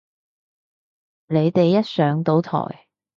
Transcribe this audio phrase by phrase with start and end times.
[1.27, 2.87] 你哋一上到台